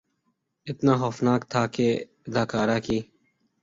[0.67, 1.87] اتنا خوفناک تھا کہ
[2.27, 2.99] اداکارہ کی